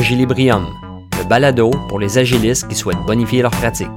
[0.00, 0.66] Agilibrium,
[1.18, 3.90] le balado pour les agilistes qui souhaitent bonifier leur pratique.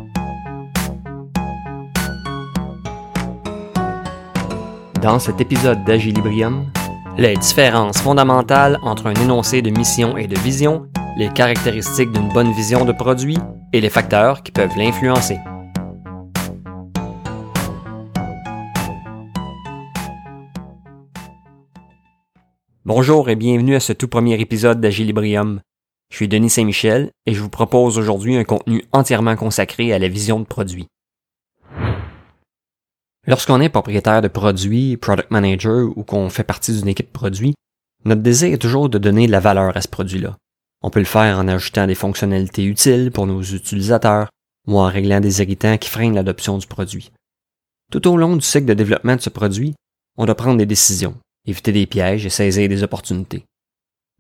[5.01, 6.69] Dans cet épisode d'Agilibrium,
[7.17, 12.51] les différences fondamentales entre un énoncé de mission et de vision, les caractéristiques d'une bonne
[12.51, 13.37] vision de produit
[13.71, 15.37] et les facteurs qui peuvent l'influencer.
[22.83, 25.61] Bonjour et bienvenue à ce tout premier épisode d'Agilibrium.
[26.13, 30.07] Je suis Denis Saint-Michel et je vous propose aujourd'hui un contenu entièrement consacré à la
[30.07, 30.85] vision de produit.
[33.25, 37.55] Lorsqu'on est propriétaire de produits, product manager ou qu'on fait partie d'une équipe produit,
[38.05, 40.37] notre désir est toujours de donner de la valeur à ce produit-là.
[40.83, 44.29] On peut le faire en ajoutant des fonctionnalités utiles pour nos utilisateurs
[44.67, 47.11] ou en réglant des irritants qui freinent l'adoption du produit.
[47.91, 49.73] Tout au long du cycle de développement de ce produit,
[50.17, 51.17] on doit prendre des décisions,
[51.47, 53.45] éviter des pièges et saisir des opportunités.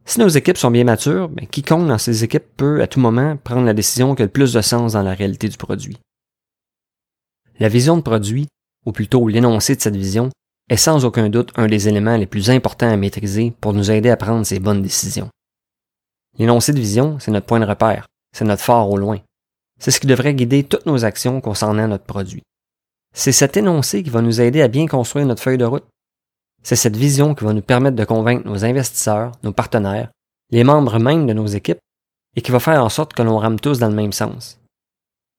[0.05, 3.37] Si nos équipes sont bien matures, ben, quiconque dans ces équipes peut à tout moment
[3.37, 5.97] prendre la décision qui a le plus de sens dans la réalité du produit.
[7.59, 8.47] La vision de produit,
[8.85, 10.29] ou plutôt l'énoncé de cette vision,
[10.69, 14.09] est sans aucun doute un des éléments les plus importants à maîtriser pour nous aider
[14.09, 15.29] à prendre ces bonnes décisions.
[16.37, 19.19] L'énoncé de vision, c'est notre point de repère, c'est notre phare au loin.
[19.79, 22.43] C'est ce qui devrait guider toutes nos actions concernant notre produit.
[23.13, 25.85] C'est cet énoncé qui va nous aider à bien construire notre feuille de route.
[26.63, 30.09] C'est cette vision qui va nous permettre de convaincre nos investisseurs, nos partenaires,
[30.51, 31.79] les membres même de nos équipes,
[32.35, 34.59] et qui va faire en sorte que l'on rame tous dans le même sens.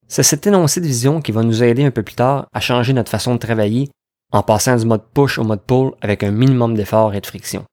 [0.07, 2.93] C'est cet énoncé de vision qui va nous aider un peu plus tard à changer
[2.93, 3.89] notre façon de travailler
[4.31, 7.65] en passant du mode push au mode pull avec un minimum d'effort et de friction.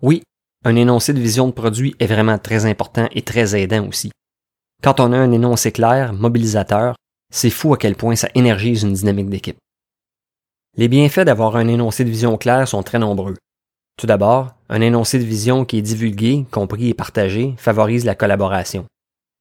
[0.00, 0.22] Oui,
[0.64, 4.10] un énoncé de vision de produit est vraiment très important et très aidant aussi.
[4.82, 6.94] Quand on a un énoncé clair, mobilisateur,
[7.32, 9.58] c'est fou à quel point ça énergise une dynamique d'équipe.
[10.78, 13.34] Les bienfaits d'avoir un énoncé de vision clair sont très nombreux.
[13.96, 18.86] Tout d'abord, un énoncé de vision qui est divulgué, compris et partagé favorise la collaboration.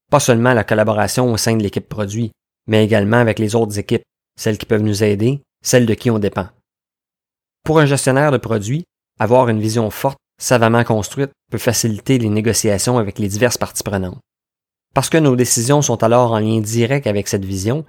[0.09, 2.31] Pas seulement la collaboration au sein de l'équipe produit,
[2.65, 4.01] mais également avec les autres équipes,
[4.35, 6.47] celles qui peuvent nous aider, celles de qui on dépend.
[7.63, 8.85] Pour un gestionnaire de produits,
[9.19, 14.17] avoir une vision forte, savamment construite, peut faciliter les négociations avec les diverses parties prenantes.
[14.95, 17.85] Parce que nos décisions sont alors en lien direct avec cette vision,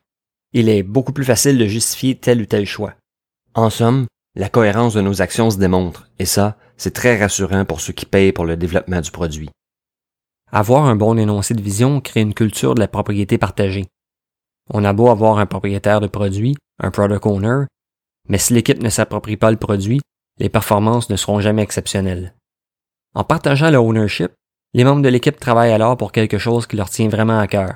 [0.53, 2.93] il est beaucoup plus facile de justifier tel ou tel choix.
[3.55, 7.81] En somme, la cohérence de nos actions se démontre, et ça, c'est très rassurant pour
[7.81, 9.51] ceux qui payent pour le développement du produit.
[10.53, 13.87] Avoir un bon énoncé de vision crée une culture de la propriété partagée.
[14.71, 17.65] On a beau avoir un propriétaire de produit, un product owner,
[18.29, 20.01] mais si l'équipe ne s'approprie pas le produit,
[20.39, 22.35] les performances ne seront jamais exceptionnelles.
[23.15, 24.33] En partageant le ownership,
[24.75, 27.75] les membres de l'équipe travaillent alors pour quelque chose qui leur tient vraiment à cœur,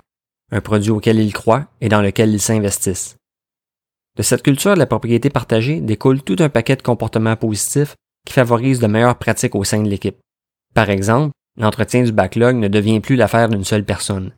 [0.50, 3.16] un produit auquel ils croient et dans lequel ils s'investissent.
[4.16, 7.96] De cette culture de la propriété partagée découle tout un paquet de comportements positifs
[8.26, 10.18] qui favorisent de meilleures pratiques au sein de l'équipe.
[10.74, 14.32] Par exemple, l'entretien du backlog ne devient plus l'affaire d'une seule personne.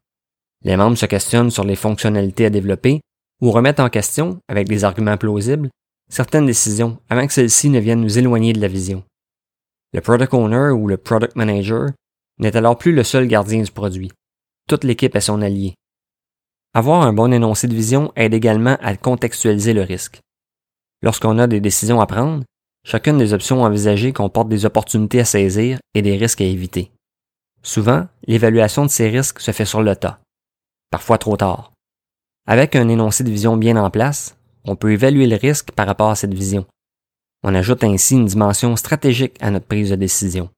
[0.62, 3.00] Les membres se questionnent sur les fonctionnalités à développer
[3.40, 5.68] ou remettent en question, avec des arguments plausibles,
[6.08, 9.02] certaines décisions avant que celles-ci ne viennent nous éloigner de la vision.
[9.92, 11.90] Le product owner ou le product manager
[12.38, 14.10] n'est alors plus le seul gardien du produit.
[14.68, 15.74] Toute l'équipe est son allié.
[16.76, 20.20] Avoir un bon énoncé de vision aide également à contextualiser le risque.
[21.02, 22.42] Lorsqu'on a des décisions à prendre,
[22.84, 26.90] chacune des options envisagées comporte des opportunités à saisir et des risques à éviter.
[27.62, 30.18] Souvent, l'évaluation de ces risques se fait sur le tas,
[30.90, 31.72] parfois trop tard.
[32.44, 36.10] Avec un énoncé de vision bien en place, on peut évaluer le risque par rapport
[36.10, 36.66] à cette vision.
[37.44, 40.50] On ajoute ainsi une dimension stratégique à notre prise de décision.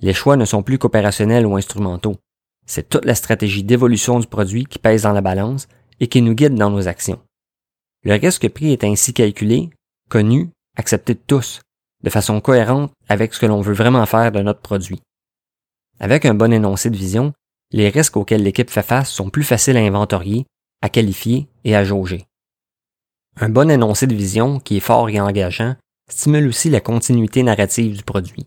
[0.00, 2.16] Les choix ne sont plus qu'opérationnels ou instrumentaux.
[2.68, 5.68] C'est toute la stratégie d'évolution du produit qui pèse dans la balance
[6.00, 7.20] et qui nous guide dans nos actions.
[8.04, 9.70] Le risque pris est ainsi calculé,
[10.10, 11.62] connu, accepté de tous,
[12.04, 15.00] de façon cohérente avec ce que l'on veut vraiment faire de notre produit.
[15.98, 17.32] Avec un bon énoncé de vision,
[17.72, 20.46] les risques auxquels l'équipe fait face sont plus faciles à inventorier,
[20.82, 22.26] à qualifier et à jauger.
[23.40, 25.74] Un bon énoncé de vision qui est fort et engageant
[26.10, 28.46] stimule aussi la continuité narrative du produit.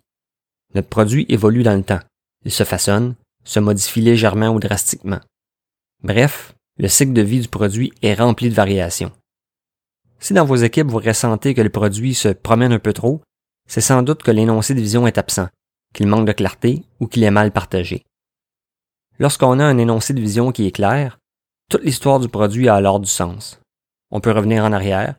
[0.76, 2.00] Notre produit évolue dans le temps.
[2.46, 5.20] Il se façonne, se modifie légèrement ou drastiquement.
[6.04, 9.12] Bref, le cycle de vie du produit est rempli de variations.
[10.20, 13.22] Si dans vos équipes vous ressentez que le produit se promène un peu trop,
[13.68, 15.48] c'est sans doute que l'énoncé de vision est absent,
[15.94, 18.04] qu'il manque de clarté ou qu'il est mal partagé.
[19.20, 21.20] Lorsqu'on a un énoncé de vision qui est clair,
[21.70, 23.60] toute l'histoire du produit a alors du sens.
[24.12, 25.16] On peut revenir en arrière,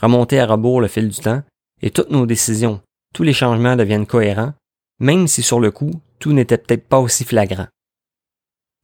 [0.00, 1.42] remonter à rebours le fil du temps,
[1.82, 2.80] et toutes nos décisions,
[3.14, 4.54] tous les changements deviennent cohérents,
[5.00, 5.92] même si sur le coup,
[6.32, 7.66] n'était peut-être pas aussi flagrant.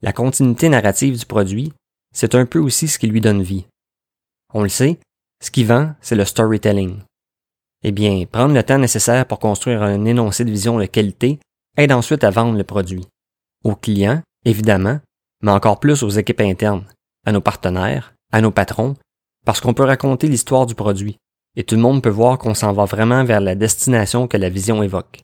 [0.01, 1.73] La continuité narrative du produit,
[2.13, 3.65] c'est un peu aussi ce qui lui donne vie.
[4.53, 4.99] On le sait,
[5.41, 7.01] ce qui vend, c'est le storytelling.
[7.83, 11.39] Eh bien, prendre le temps nécessaire pour construire un énoncé de vision de qualité
[11.77, 13.07] aide ensuite à vendre le produit.
[13.63, 14.99] Aux clients, évidemment,
[15.41, 16.85] mais encore plus aux équipes internes,
[17.25, 18.95] à nos partenaires, à nos patrons,
[19.45, 21.17] parce qu'on peut raconter l'histoire du produit,
[21.55, 24.49] et tout le monde peut voir qu'on s'en va vraiment vers la destination que la
[24.49, 25.21] vision évoque.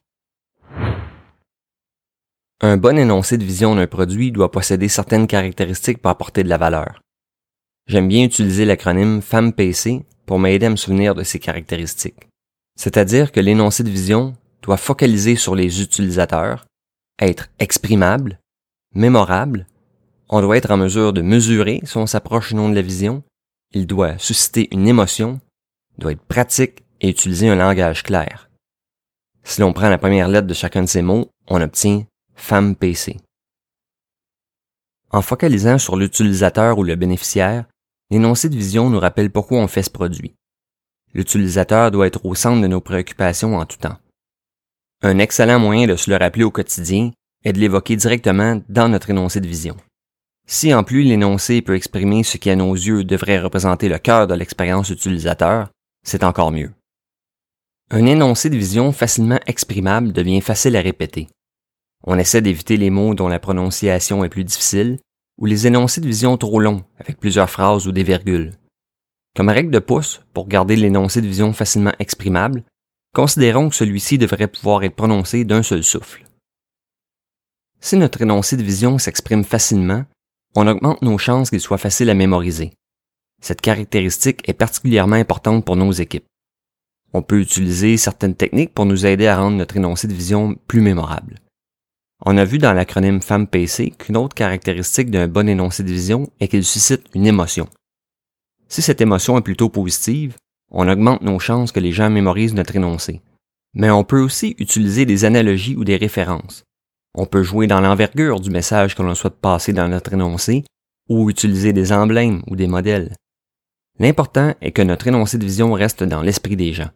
[2.59, 6.57] Un bon énoncé de vision d'un produit doit posséder certaines caractéristiques pour apporter de la
[6.57, 7.01] valeur.
[7.85, 12.27] J'aime bien utiliser l'acronyme FAMPC pour m'aider à me souvenir de ces caractéristiques.
[12.75, 14.33] C'est-à-dire que l'énoncé de vision
[14.63, 16.65] doit focaliser sur les utilisateurs,
[17.19, 18.39] être exprimable,
[18.95, 19.67] mémorable,
[20.29, 23.21] on doit être en mesure de mesurer si on s'approche ou non de la vision,
[23.71, 25.39] il doit susciter une émotion,
[25.99, 28.49] doit être pratique et utiliser un langage clair.
[29.43, 32.03] Si l'on prend la première lettre de chacun de ces mots, on obtient
[32.37, 33.17] femme PC.
[35.11, 37.65] En focalisant sur l'utilisateur ou le bénéficiaire,
[38.09, 40.35] l'énoncé de vision nous rappelle pourquoi on fait ce produit.
[41.13, 43.97] L'utilisateur doit être au centre de nos préoccupations en tout temps.
[45.01, 47.11] Un excellent moyen de se le rappeler au quotidien
[47.43, 49.75] est de l'évoquer directement dans notre énoncé de vision.
[50.47, 54.27] Si en plus l'énoncé peut exprimer ce qui à nos yeux devrait représenter le cœur
[54.27, 55.69] de l'expérience utilisateur,
[56.03, 56.71] c'est encore mieux.
[57.89, 61.27] Un énoncé de vision facilement exprimable devient facile à répéter.
[62.03, 64.99] On essaie d'éviter les mots dont la prononciation est plus difficile
[65.37, 68.53] ou les énoncés de vision trop longs avec plusieurs phrases ou des virgules.
[69.35, 72.63] Comme règle de pouce, pour garder l'énoncé de vision facilement exprimable,
[73.13, 76.25] considérons que celui-ci devrait pouvoir être prononcé d'un seul souffle.
[77.79, 80.05] Si notre énoncé de vision s'exprime facilement,
[80.55, 82.73] on augmente nos chances qu'il soit facile à mémoriser.
[83.41, 86.25] Cette caractéristique est particulièrement importante pour nos équipes.
[87.13, 90.81] On peut utiliser certaines techniques pour nous aider à rendre notre énoncé de vision plus
[90.81, 91.35] mémorable.
[92.25, 96.47] On a vu dans l'acronyme FAMPC qu'une autre caractéristique d'un bon énoncé de vision est
[96.47, 97.67] qu'il suscite une émotion.
[98.67, 100.35] Si cette émotion est plutôt positive,
[100.71, 103.21] on augmente nos chances que les gens mémorisent notre énoncé.
[103.73, 106.63] Mais on peut aussi utiliser des analogies ou des références.
[107.13, 110.63] On peut jouer dans l'envergure du message que l'on souhaite passer dans notre énoncé
[111.09, 113.15] ou utiliser des emblèmes ou des modèles.
[113.99, 116.89] L'important est que notre énoncé de vision reste dans l'esprit des gens.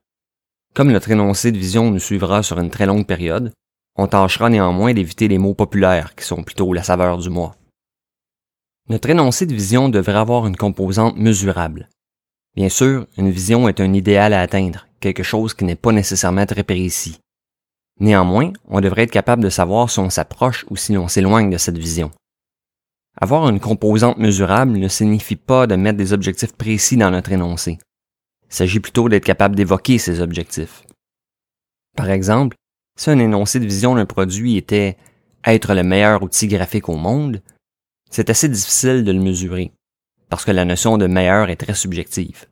[0.73, 3.51] Comme notre énoncé de vision nous suivra sur une très longue période,
[3.95, 7.55] on tâchera néanmoins d'éviter les mots populaires qui sont plutôt la saveur du mois.
[8.89, 11.89] Notre énoncé de vision devrait avoir une composante mesurable.
[12.55, 16.45] Bien sûr, une vision est un idéal à atteindre, quelque chose qui n'est pas nécessairement
[16.45, 17.19] très précis.
[17.99, 21.57] Néanmoins, on devrait être capable de savoir si on s'approche ou si l'on s'éloigne de
[21.57, 22.11] cette vision.
[23.19, 27.77] Avoir une composante mesurable ne signifie pas de mettre des objectifs précis dans notre énoncé.
[28.49, 30.83] Il s'agit plutôt d'être capable d'évoquer ces objectifs.
[31.95, 32.57] Par exemple,
[33.01, 34.95] si un énoncé de vision d'un produit était
[35.43, 37.41] être le meilleur outil graphique au monde,
[38.11, 39.71] c'est assez difficile de le mesurer,
[40.29, 42.45] parce que la notion de meilleur est très subjective.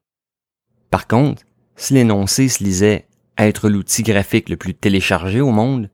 [0.89, 1.43] Par contre,
[1.75, 3.07] si l'énoncé se lisait
[3.37, 5.91] être l'outil graphique le plus téléchargé au monde,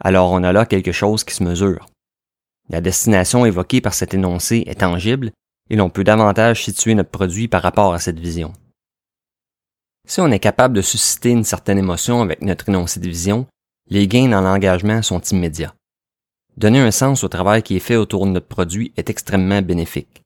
[0.00, 1.84] alors on a là quelque chose qui se mesure.
[2.70, 5.32] La destination évoquée par cet énoncé est tangible
[5.68, 8.54] et l'on peut davantage situer notre produit par rapport à cette vision.
[10.06, 13.46] Si on est capable de susciter une certaine émotion avec notre énoncé de vision,
[13.90, 15.74] les gains dans l'engagement sont immédiats.
[16.56, 20.22] Donner un sens au travail qui est fait autour de notre produit est extrêmement bénéfique.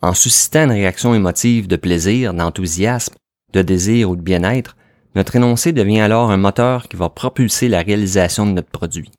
[0.00, 3.14] En suscitant une réaction émotive de plaisir, d'enthousiasme,
[3.52, 4.76] de désir ou de bien-être,
[5.16, 9.10] notre énoncé devient alors un moteur qui va propulser la réalisation de notre produit.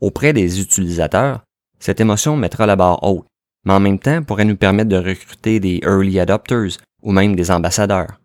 [0.00, 1.42] Auprès des utilisateurs,
[1.78, 3.26] cette émotion mettra la barre haute,
[3.64, 7.50] mais en même temps pourrait nous permettre de recruter des early adopters ou même des
[7.50, 8.20] ambassadeurs.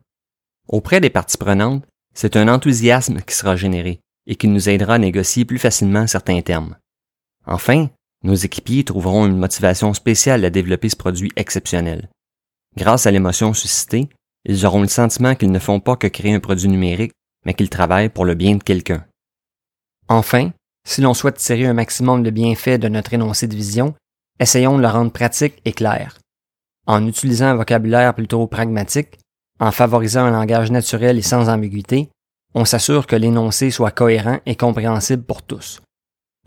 [0.70, 1.84] Auprès des parties prenantes,
[2.14, 6.42] c'est un enthousiasme qui sera généré et qui nous aidera à négocier plus facilement certains
[6.42, 6.76] termes.
[7.46, 7.90] Enfin,
[8.24, 12.10] nos équipiers trouveront une motivation spéciale à développer ce produit exceptionnel.
[12.76, 14.10] Grâce à l'émotion suscitée,
[14.46, 17.14] ils auront le sentiment qu'ils ne font pas que créer un produit numérique,
[17.46, 19.06] mais qu'ils travaillent pour le bien de quelqu'un.
[20.10, 20.52] Enfin,
[20.88, 23.94] si l'on souhaite tirer un maximum de bienfaits de notre énoncé de vision,
[24.40, 26.20] essayons de le rendre pratique et clair.
[26.86, 29.20] En utilisant un vocabulaire plutôt pragmatique,
[29.60, 32.10] en favorisant un langage naturel et sans ambiguïté,
[32.58, 35.80] on s'assure que l'énoncé soit cohérent et compréhensible pour tous.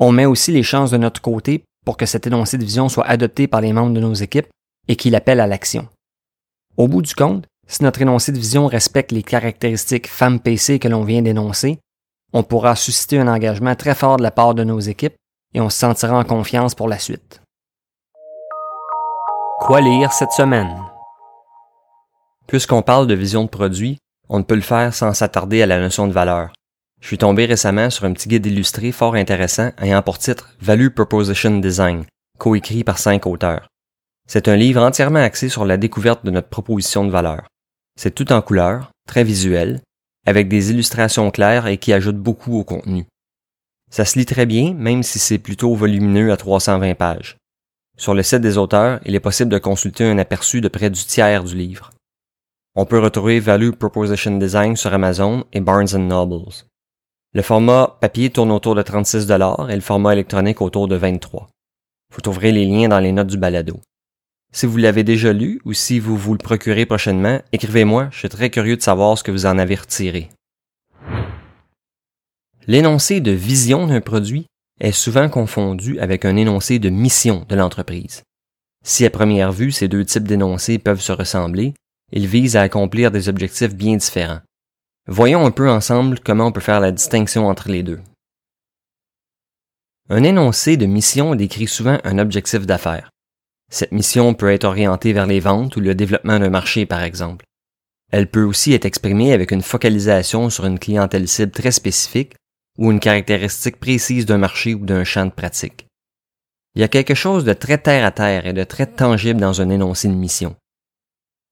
[0.01, 3.07] On met aussi les chances de notre côté pour que cet énoncé de vision soit
[3.07, 4.49] adopté par les membres de nos équipes
[4.89, 5.87] et qu'il appelle à l'action.
[6.77, 11.05] Au bout du compte, si notre énoncé de vision respecte les caractéristiques FAM-PC que l'on
[11.05, 11.79] vient d'énoncer,
[12.33, 15.15] on pourra susciter un engagement très fort de la part de nos équipes
[15.55, 17.41] et on se sentira en confiance pour la suite.
[19.61, 20.75] Quoi lire cette semaine?
[22.49, 23.99] Puisqu'on parle de vision de produit,
[24.31, 26.53] on ne peut le faire sans s'attarder à la notion de valeur.
[27.01, 30.89] Je suis tombé récemment sur un petit guide illustré fort intéressant ayant pour titre Value
[30.89, 32.05] Proposition Design,
[32.39, 33.69] coécrit par cinq auteurs.
[34.29, 37.43] C'est un livre entièrement axé sur la découverte de notre proposition de valeur.
[37.99, 39.81] C'est tout en couleur, très visuel,
[40.27, 43.07] avec des illustrations claires et qui ajoutent beaucoup au contenu.
[43.91, 47.37] Ça se lit très bien, même si c'est plutôt volumineux à 320 pages.
[47.99, 51.05] Sur le site des auteurs, il est possible de consulter un aperçu de près du
[51.05, 51.91] tiers du livre.
[52.77, 56.53] On peut retrouver Value Proposition Design sur Amazon et Barnes Nobles.
[57.35, 61.49] Le format papier tourne autour de 36 et le format électronique autour de 23.
[62.15, 63.81] Vous trouverez les liens dans les notes du balado.
[64.53, 68.29] Si vous l'avez déjà lu ou si vous vous le procurez prochainement, écrivez-moi, je suis
[68.29, 70.31] très curieux de savoir ce que vous en avez retiré.
[72.69, 74.47] L'énoncé de vision d'un produit
[74.79, 78.23] est souvent confondu avec un énoncé de mission de l'entreprise.
[78.85, 81.75] Si à première vue ces deux types d'énoncés peuvent se ressembler,
[82.13, 84.41] ils visent à accomplir des objectifs bien différents.
[85.07, 88.01] Voyons un peu ensemble comment on peut faire la distinction entre les deux.
[90.09, 93.11] Un énoncé de mission décrit souvent un objectif d'affaires.
[93.71, 97.45] Cette mission peut être orientée vers les ventes ou le développement d'un marché, par exemple.
[98.11, 102.35] Elle peut aussi être exprimée avec une focalisation sur une clientèle cible très spécifique
[102.77, 105.87] ou une caractéristique précise d'un marché ou d'un champ de pratique.
[106.75, 109.61] Il y a quelque chose de très terre à terre et de très tangible dans
[109.61, 110.57] un énoncé de mission.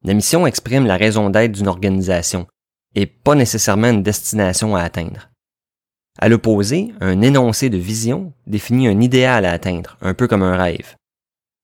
[0.05, 2.47] La mission exprime la raison d'être d'une organisation
[2.95, 5.31] et pas nécessairement une destination à atteindre.
[6.21, 10.57] À l'opposé, un énoncé de vision définit un idéal à atteindre, un peu comme un
[10.57, 10.97] rêve.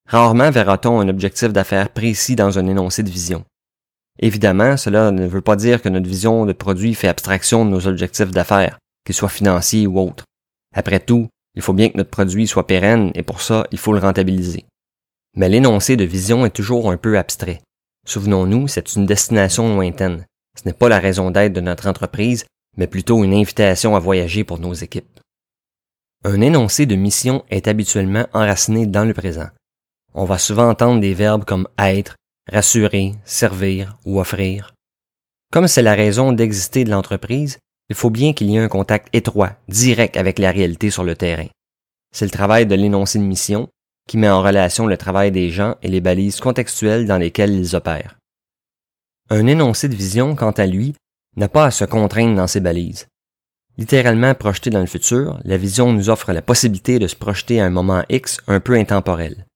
[0.09, 3.45] Rarement verra-t-on un objectif d'affaires précis dans un énoncé de vision.
[4.21, 7.87] Évidemment, cela ne veut pas dire que notre vision de produit fait abstraction de nos
[7.88, 10.25] objectifs d'affaires qu'il soit financier ou autre.
[10.75, 13.93] Après tout, il faut bien que notre produit soit pérenne et pour ça, il faut
[13.93, 14.67] le rentabiliser.
[15.37, 17.61] Mais l'énoncé de vision est toujours un peu abstrait.
[18.04, 20.26] Souvenons-nous, c'est une destination lointaine.
[20.58, 22.44] Ce n'est pas la raison d'être de notre entreprise,
[22.76, 25.20] mais plutôt une invitation à voyager pour nos équipes.
[26.25, 29.49] Un énoncé de mission est habituellement enraciné dans le présent.
[30.14, 32.16] On va souvent entendre des verbes comme être,
[32.50, 34.75] rassurer, servir ou offrir.
[35.52, 37.58] Comme c'est la raison d'exister de l'entreprise,
[37.90, 41.16] il faut bien qu'il y ait un contact étroit, direct avec la réalité sur le
[41.16, 41.49] terrain.
[42.14, 43.68] C'est le travail de l'énoncé de mission
[44.08, 47.75] qui met en relation le travail des gens et les balises contextuelles dans lesquelles ils
[47.75, 48.16] opèrent.
[49.30, 50.94] Un énoncé de vision, quant à lui,
[51.37, 53.08] n'a pas à se contraindre dans ses balises.
[53.76, 57.66] Littéralement projeté dans le futur, la vision nous offre la possibilité de se projeter à
[57.66, 59.46] un moment X un peu intemporel.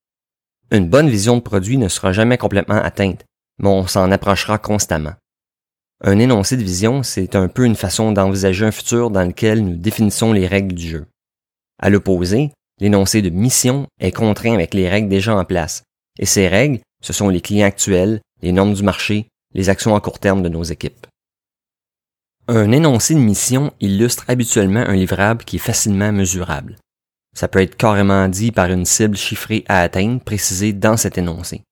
[0.71, 3.25] Une bonne vision de produit ne sera jamais complètement atteinte,
[3.59, 5.14] mais on s'en approchera constamment.
[6.02, 9.76] Un énoncé de vision, c'est un peu une façon d'envisager un futur dans lequel nous
[9.76, 11.07] définissons les règles du jeu.
[11.81, 15.83] À l'opposé, l'énoncé de mission est contraint avec les règles déjà en place,
[16.19, 20.01] et ces règles, ce sont les clients actuels, les normes du marché, les actions à
[20.01, 21.07] court terme de nos équipes.
[22.49, 26.77] Un énoncé de mission illustre habituellement un livrable qui est facilement mesurable.
[27.37, 31.63] Ça peut être carrément dit par une cible chiffrée à atteindre précisée dans cet énoncé.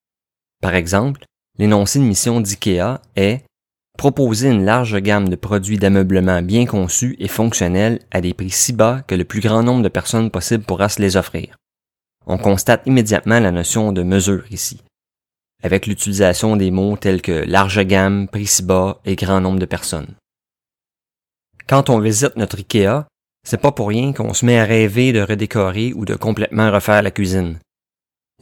[0.60, 1.24] Par exemple,
[1.58, 3.45] l'énoncé de mission d'IKEA est
[3.96, 8.72] proposer une large gamme de produits d'ameublement bien conçus et fonctionnels à des prix si
[8.72, 11.56] bas que le plus grand nombre de personnes possible pourra se les offrir.
[12.26, 14.80] On constate immédiatement la notion de mesure ici,
[15.62, 19.66] avec l'utilisation des mots tels que large gamme, prix si bas et grand nombre de
[19.66, 20.14] personnes.
[21.68, 23.06] Quand on visite notre IKEA,
[23.46, 27.02] c'est pas pour rien qu'on se met à rêver de redécorer ou de complètement refaire
[27.02, 27.58] la cuisine.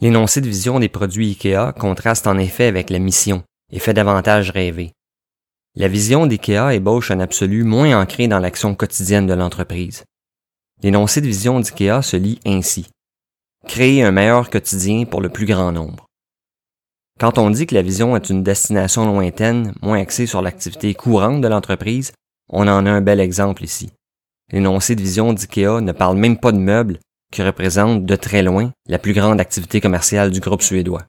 [0.01, 4.49] L'énoncé de vision des produits IKEA contraste en effet avec la mission et fait davantage
[4.49, 4.91] rêver.
[5.77, 10.05] La vision d'IKEA ébauche un absolu moins ancré dans l'action quotidienne de l'entreprise.
[10.81, 12.87] L'énoncé de vision d'IKEA se lit ainsi.
[13.67, 16.05] Créer un meilleur quotidien pour le plus grand nombre.
[17.19, 21.41] Quand on dit que la vision est une destination lointaine, moins axée sur l'activité courante
[21.41, 22.13] de l'entreprise,
[22.49, 23.89] on en a un bel exemple ici.
[24.53, 26.99] L'énoncé de vision d'IKEA ne parle même pas de meubles,
[27.33, 31.05] qui représentent de très loin la plus grande activité commerciale du groupe suédois.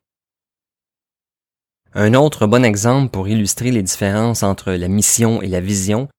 [1.98, 6.10] Un autre bon exemple pour illustrer les différences entre la mission et la vision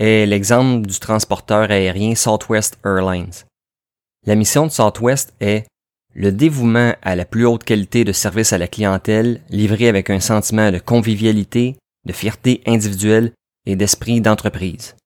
[0.00, 3.44] est l'exemple du transporteur aérien Southwest Airlines.
[4.26, 5.64] La mission de Southwest est
[6.12, 10.18] le dévouement à la plus haute qualité de service à la clientèle livré avec un
[10.18, 13.32] sentiment de convivialité, de fierté individuelle
[13.64, 14.96] et d'esprit d'entreprise.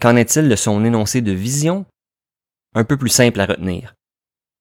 [0.00, 1.86] Qu'en est-il de son énoncé de vision?
[2.74, 3.94] Un peu plus simple à retenir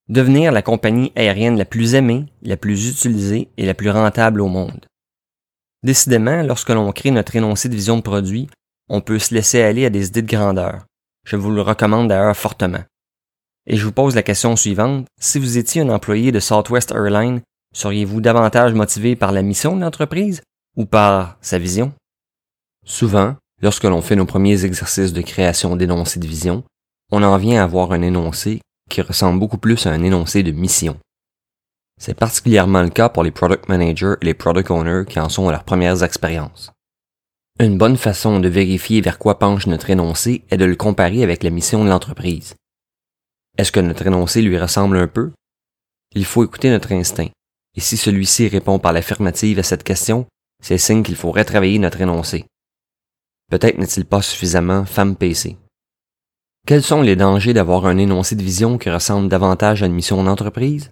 [0.09, 4.47] devenir la compagnie aérienne la plus aimée, la plus utilisée et la plus rentable au
[4.47, 4.85] monde.
[5.83, 8.49] Décidément, lorsque l'on crée notre énoncé de vision de produit,
[8.89, 10.85] on peut se laisser aller à des idées de grandeur.
[11.25, 12.83] Je vous le recommande d'ailleurs fortement.
[13.67, 15.07] Et je vous pose la question suivante.
[15.19, 17.41] Si vous étiez un employé de Southwest Airlines,
[17.73, 20.41] seriez-vous davantage motivé par la mission de l'entreprise
[20.75, 21.91] ou par sa vision?
[22.85, 26.63] Souvent, lorsque l'on fait nos premiers exercices de création d'énoncé de vision,
[27.11, 30.51] on en vient à avoir un énoncé qui ressemble beaucoup plus à un énoncé de
[30.51, 30.97] mission.
[31.99, 35.47] C'est particulièrement le cas pour les product managers et les product owners qui en sont
[35.47, 36.71] à leurs premières expériences.
[37.59, 41.41] Une bonne façon de vérifier vers quoi penche notre énoncé est de le comparer avec
[41.41, 42.55] la mission de l'entreprise.
[43.57, 45.31] Est-ce que notre énoncé lui ressemble un peu?
[46.13, 47.29] Il faut écouter notre instinct.
[47.75, 50.25] Et si celui-ci répond par l'affirmative à cette question,
[50.61, 52.45] c'est signe qu'il faut retravailler notre énoncé.
[53.49, 55.57] Peut-être n'est-il pas suffisamment femme PC.
[56.65, 60.23] Quels sont les dangers d'avoir un énoncé de vision qui ressemble davantage à une mission
[60.23, 60.91] d'entreprise?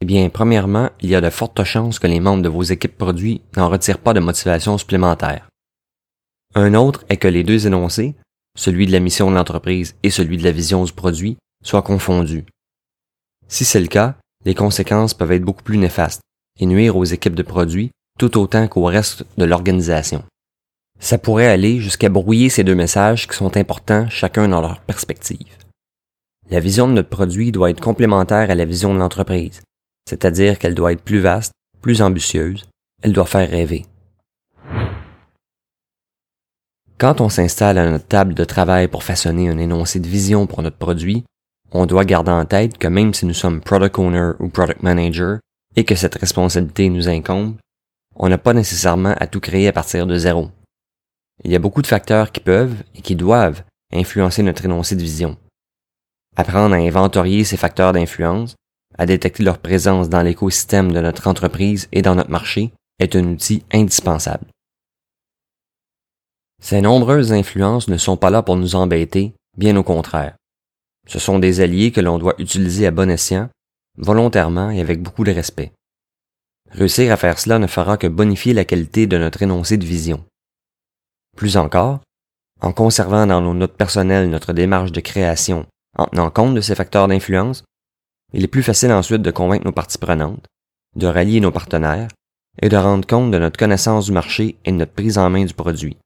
[0.00, 2.96] Eh bien, premièrement, il y a de fortes chances que les membres de vos équipes
[2.96, 5.50] produits n'en retirent pas de motivation supplémentaire.
[6.54, 8.14] Un autre est que les deux énoncés,
[8.56, 12.46] celui de la mission de l'entreprise et celui de la vision du produit, soient confondus.
[13.48, 14.16] Si c'est le cas,
[14.46, 16.22] les conséquences peuvent être beaucoup plus néfastes
[16.58, 20.24] et nuire aux équipes de produits tout autant qu'au reste de l'organisation.
[21.00, 25.58] Ça pourrait aller jusqu'à brouiller ces deux messages qui sont importants chacun dans leur perspective.
[26.50, 29.62] La vision de notre produit doit être complémentaire à la vision de l'entreprise,
[30.08, 32.64] c'est-à-dire qu'elle doit être plus vaste, plus ambitieuse,
[33.02, 33.86] elle doit faire rêver.
[36.96, 40.62] Quand on s'installe à notre table de travail pour façonner un énoncé de vision pour
[40.62, 41.24] notre produit,
[41.72, 45.38] on doit garder en tête que même si nous sommes product owner ou product manager
[45.76, 47.56] et que cette responsabilité nous incombe,
[48.16, 50.50] on n'a pas nécessairement à tout créer à partir de zéro.
[51.42, 55.02] Il y a beaucoup de facteurs qui peuvent et qui doivent influencer notre énoncé de
[55.02, 55.36] vision.
[56.36, 58.54] Apprendre à inventorier ces facteurs d'influence,
[58.96, 63.24] à détecter leur présence dans l'écosystème de notre entreprise et dans notre marché est un
[63.24, 64.46] outil indispensable.
[66.62, 70.36] Ces nombreuses influences ne sont pas là pour nous embêter, bien au contraire.
[71.06, 73.50] Ce sont des alliés que l'on doit utiliser à bon escient,
[73.98, 75.72] volontairement et avec beaucoup de respect.
[76.70, 80.24] Réussir à faire cela ne fera que bonifier la qualité de notre énoncé de vision.
[81.36, 82.00] Plus encore,
[82.60, 86.74] en conservant dans nos notes personnelles notre démarche de création en tenant compte de ces
[86.74, 87.64] facteurs d'influence,
[88.32, 90.46] il est plus facile ensuite de convaincre nos parties prenantes,
[90.96, 92.08] de rallier nos partenaires
[92.60, 95.44] et de rendre compte de notre connaissance du marché et de notre prise en main
[95.44, 95.96] du produit.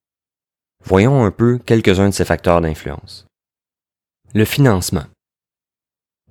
[0.85, 3.26] Voyons un peu quelques-uns de ces facteurs d'influence.
[4.35, 5.04] Le financement.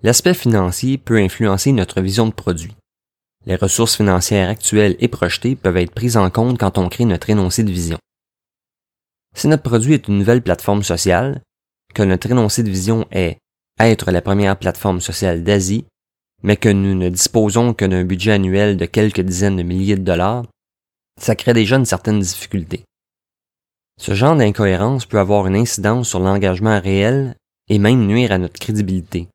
[0.04, 2.75] L'aspect financier peut influencer notre vision de produit.
[3.46, 7.29] Les ressources financières actuelles et projetées peuvent être prises en compte quand on crée notre
[7.29, 7.98] énoncé de vision.
[9.38, 11.44] Si notre produit est une nouvelle plateforme sociale,
[11.94, 13.38] que notre énoncé de vision est
[13.80, 15.86] être la première plateforme sociale d'Asie,
[16.42, 20.02] mais que nous ne disposons que d'un budget annuel de quelques dizaines de milliers de
[20.02, 20.48] dollars,
[21.22, 22.84] ça crée déjà une certaine difficulté.
[24.02, 27.36] Ce genre d'incohérence peut avoir une incidence sur l'engagement réel
[27.70, 29.28] et même nuire à notre crédibilité.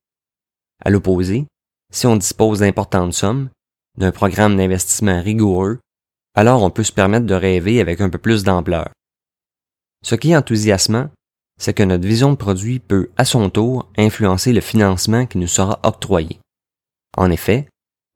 [0.84, 1.46] À l'opposé,
[1.92, 3.50] si on dispose d'importantes sommes,
[3.98, 5.78] d'un programme d'investissement rigoureux,
[6.34, 8.88] alors on peut se permettre de rêver avec un peu plus d'ampleur.
[10.02, 11.08] Ce qui est enthousiasmant,
[11.60, 15.46] c'est que notre vision de produit peut, à son tour, influencer le financement qui nous
[15.46, 16.40] sera octroyé.
[17.16, 17.68] En effet,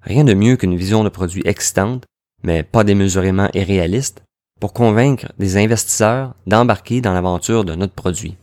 [0.03, 2.05] rien de mieux qu'une vision de produit excitante,
[2.42, 4.22] mais pas démesurément irréaliste,
[4.61, 8.37] pour convaincre des investisseurs d'embarquer dans l'aventure de notre produit.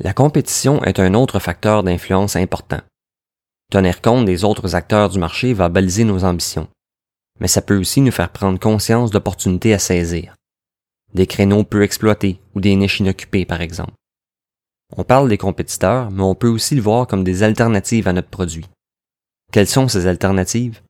[0.00, 2.80] La compétition est un autre facteur d'influence important.
[3.70, 6.68] Tenir compte des autres acteurs du marché va baliser nos ambitions,
[7.40, 10.37] mais ça peut aussi nous faire prendre conscience d'opportunités à saisir
[11.14, 13.92] des créneaux peu exploités ou des niches inoccupées par exemple.
[14.96, 18.28] On parle des compétiteurs, mais on peut aussi le voir comme des alternatives à notre
[18.28, 18.66] produit.
[19.52, 20.80] Quelles sont ces alternatives?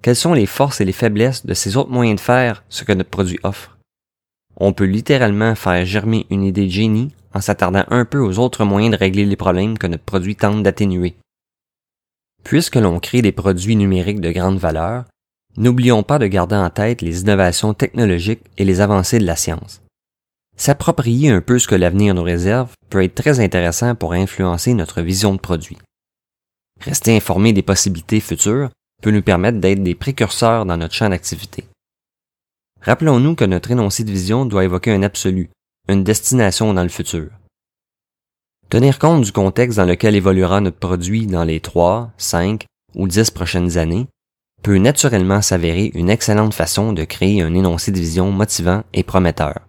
[0.00, 2.92] Quelles sont les forces et les faiblesses de ces autres moyens de faire ce que
[2.92, 3.78] notre produit offre?
[4.56, 8.64] On peut littéralement faire germer une idée de génie en s'attardant un peu aux autres
[8.64, 11.16] moyens de régler les problèmes que notre produit tente d'atténuer.
[12.44, 15.04] Puisque l'on crée des produits numériques de grande valeur,
[15.56, 19.82] N'oublions pas de garder en tête les innovations technologiques et les avancées de la science.
[20.56, 25.02] S'approprier un peu ce que l'avenir nous réserve peut être très intéressant pour influencer notre
[25.02, 25.78] vision de produit.
[26.80, 28.70] Rester informé des possibilités futures
[29.02, 31.64] peut nous permettre d'être des précurseurs dans notre champ d'activité.
[32.80, 35.50] Rappelons-nous que notre énoncé de vision doit évoquer un absolu,
[35.88, 37.28] une destination dans le futur.
[38.70, 43.30] Tenir compte du contexte dans lequel évoluera notre produit dans les 3, 5 ou 10
[43.30, 44.06] prochaines années
[44.62, 49.60] peut naturellement s'avérer une excellente façon de créer un énoncé de vision motivant et prometteur.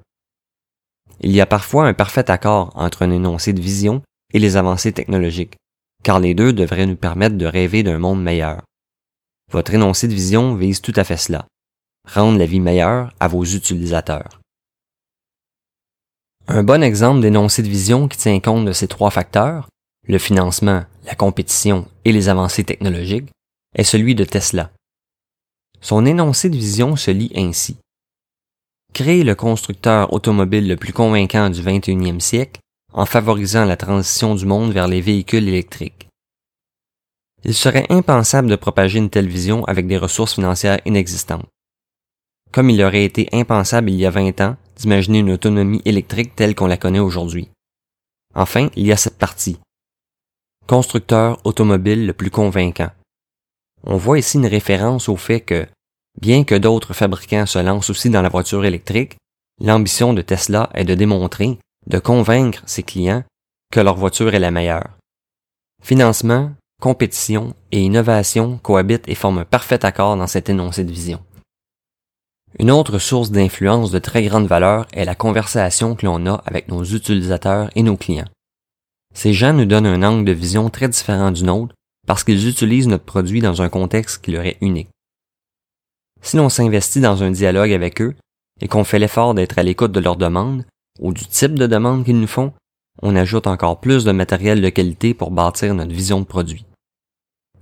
[1.21, 4.01] Il y a parfois un parfait accord entre un énoncé de vision
[4.34, 5.56] et les avancées technologiques,
[6.03, 8.62] car les deux devraient nous permettre de rêver d'un monde meilleur.
[9.51, 11.45] Votre énoncé de vision vise tout à fait cela,
[12.08, 14.41] rendre la vie meilleure à vos utilisateurs.
[16.47, 19.69] Un bon exemple d'énoncé de vision qui tient compte de ces trois facteurs,
[20.08, 23.29] le financement, la compétition et les avancées technologiques,
[23.75, 24.71] est celui de Tesla,
[25.83, 27.77] son énoncé de vision se lit ainsi.
[28.93, 32.61] Créer le constructeur automobile le plus convaincant du 21e siècle
[32.93, 36.07] en favorisant la transition du monde vers les véhicules électriques.
[37.43, 41.45] Il serait impensable de propager une telle vision avec des ressources financières inexistantes.
[42.51, 46.53] comme il aurait été impensable il y a 20 ans d'imaginer une autonomie électrique telle
[46.53, 47.49] qu'on la connaît aujourd'hui.
[48.35, 49.57] Enfin, il y a cette partie.
[50.67, 52.91] Constructeur automobile le plus convaincant.
[53.85, 55.67] On voit ici une référence au fait que,
[56.21, 59.17] bien que d'autres fabricants se lancent aussi dans la voiture électrique,
[59.61, 63.23] l'ambition de Tesla est de démontrer, de convaincre ses clients
[63.71, 64.97] que leur voiture est la meilleure.
[65.81, 71.19] Financement, compétition et innovation cohabitent et forment un parfait accord dans cet énoncé de vision.
[72.59, 76.67] Une autre source d'influence de très grande valeur est la conversation que l'on a avec
[76.67, 78.29] nos utilisateurs et nos clients.
[79.15, 81.73] Ces gens nous donnent un angle de vision très différent du nôtre
[82.07, 84.89] parce qu'ils utilisent notre produit dans un contexte qui leur est unique.
[86.21, 88.15] Si l'on s'investit dans un dialogue avec eux
[88.61, 90.65] et qu'on fait l'effort d'être à l'écoute de leurs demandes
[90.99, 92.53] ou du type de demande qu'ils nous font,
[93.01, 96.65] on ajoute encore plus de matériel de qualité pour bâtir notre vision de produit.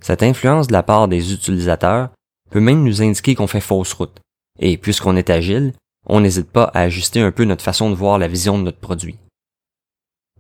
[0.02, 2.10] Cette influence de la part des utilisateurs
[2.50, 4.20] peut même nous indiquer qu'on fait fausse route
[4.60, 5.74] et puisqu'on est agile,
[6.08, 8.80] on n'hésite pas à ajuster un peu notre façon de voir la vision de notre
[8.80, 9.18] produit.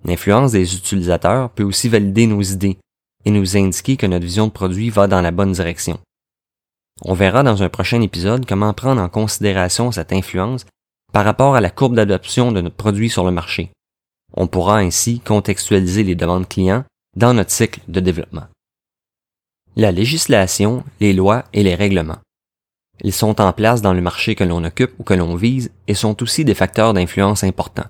[0.04, 2.78] L'influence des utilisateurs peut aussi valider nos idées
[3.26, 6.00] et nous indiquer que notre vision de produit va dans la bonne direction.
[7.04, 10.66] On verra dans un prochain épisode comment prendre en considération cette influence
[11.12, 13.72] par rapport à la courbe d'adoption de notre produit sur le marché.
[14.34, 18.48] On pourra ainsi contextualiser les demandes clients dans notre cycle de développement.
[19.76, 22.20] La législation, les lois et les règlements.
[23.04, 25.96] Ils sont en place dans le marché que l'on occupe ou que l'on vise et
[25.96, 27.90] sont aussi des facteurs d'influence importants.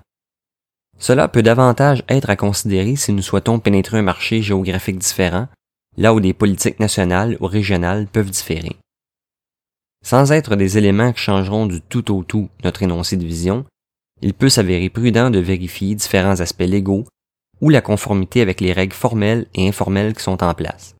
[1.02, 5.48] Cela peut davantage être à considérer si nous souhaitons pénétrer un marché géographique différent,
[5.96, 8.76] là où des politiques nationales ou régionales peuvent différer.
[10.04, 13.64] Sans être des éléments qui changeront du tout au tout notre énoncé de vision,
[14.20, 17.04] il peut s'avérer prudent de vérifier différents aspects légaux
[17.60, 20.94] ou la conformité avec les règles formelles et informelles qui sont en place.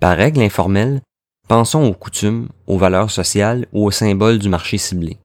[0.00, 1.00] Par règle informelle,
[1.46, 5.18] Pensons aux coutumes, aux valeurs sociales ou aux symboles du marché ciblé.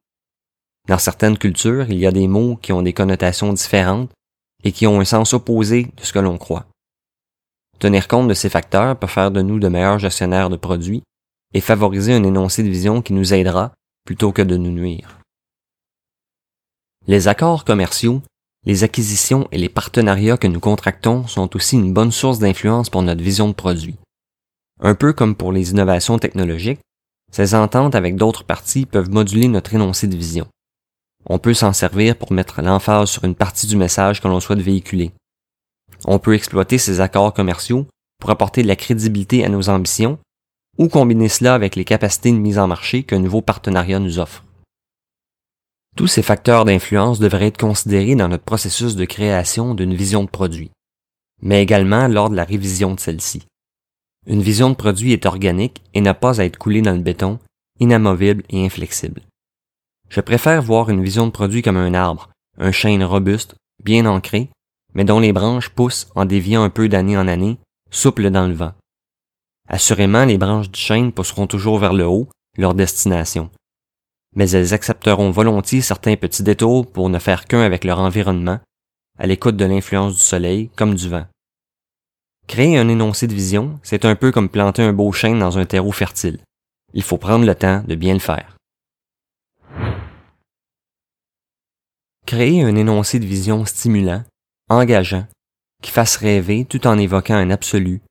[0.89, 4.10] Dans certaines cultures, il y a des mots qui ont des connotations différentes
[4.63, 6.65] et qui ont un sens opposé de ce que l'on croit.
[7.78, 11.04] Tenir compte de ces facteurs peut faire de nous de meilleurs gestionnaires de produits
[11.54, 13.71] et favoriser un énoncé de vision qui nous aidera
[14.04, 15.19] plutôt que de nous nuire.
[17.06, 18.23] Les accords commerciaux,
[18.65, 23.04] les acquisitions et les partenariats que nous contractons sont aussi une bonne source d'influence pour
[23.04, 23.95] notre vision de produit.
[24.82, 26.82] Un peu comme pour les innovations technologiques,
[27.32, 30.47] ces ententes avec d'autres parties peuvent moduler notre énoncé de vision.
[31.26, 34.60] On peut s'en servir pour mettre l'emphase sur une partie du message que l'on souhaite
[34.60, 35.12] véhiculer.
[36.06, 37.88] On peut exploiter ces accords commerciaux
[38.20, 40.18] pour apporter de la crédibilité à nos ambitions
[40.78, 44.46] ou combiner cela avec les capacités de mise en marché qu'un nouveau partenariat nous offre.
[45.98, 50.30] Tous ces facteurs d'influence devraient être considérés dans notre processus de création d'une vision de
[50.30, 50.72] produit,
[51.42, 53.46] mais également lors de la révision de celle-ci.
[54.28, 57.40] Une vision de produit est organique et n'a pas à être coulée dans le béton,
[57.80, 59.22] inamovible et inflexible.
[60.10, 64.50] Je préfère voir une vision de produit comme un arbre, un chêne robuste, bien ancré,
[64.95, 67.60] mais dont les branches poussent en déviant un peu d'année en année,
[67.91, 68.74] souple dans le vent.
[69.67, 73.52] Assurément, les branches du chêne pousseront toujours vers le haut, leur destination.
[74.36, 78.60] Mais elles accepteront volontiers certains petits détours pour ne faire qu'un avec leur environnement,
[79.19, 81.26] à l'écoute de l'influence du soleil comme du vent.
[82.48, 85.65] Créer un énoncé de vision, c'est un peu comme planter un beau chêne dans un
[85.65, 86.39] terreau fertile.
[86.95, 88.59] Il faut prendre le temps de bien le faire.
[92.30, 94.24] Créer un énoncé de vision stimulant,
[94.70, 95.26] engageant,
[95.82, 98.02] qui fasse rêver tout en évoquant un absolu,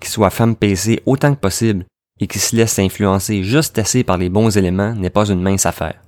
[0.00, 1.84] qui soit femme PC autant que possible
[2.18, 5.66] et qui se laisse influencer juste assez par les bons éléments n'est pas une mince
[5.66, 6.02] affaire.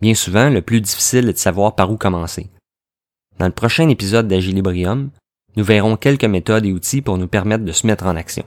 [0.00, 2.48] Bien souvent, le plus difficile est de savoir par où commencer.
[3.38, 5.10] Dans le prochain épisode d'Agilibrium,
[5.56, 8.46] nous verrons quelques méthodes et outils pour nous permettre de se mettre en action.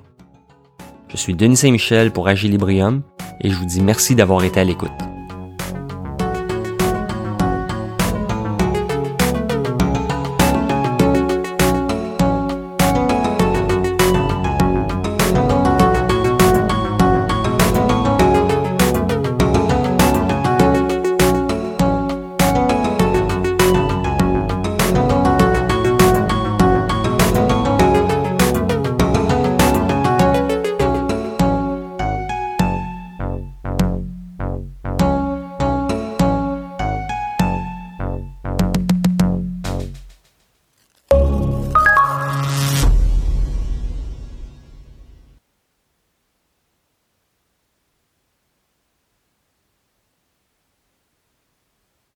[1.09, 3.03] Je suis Denis Saint-Michel pour Agilibrium
[3.41, 5.14] et je vous dis merci d'avoir été à l'écoute.